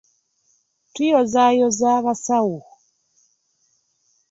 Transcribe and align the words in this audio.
Tuyozaayoza 0.93 1.87
abasawo 1.99 2.57